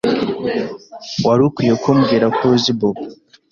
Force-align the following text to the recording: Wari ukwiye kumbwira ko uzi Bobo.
Wari 1.25 1.41
ukwiye 1.47 1.73
kumbwira 1.83 2.25
ko 2.37 2.41
uzi 2.53 2.71
Bobo. 2.79 3.03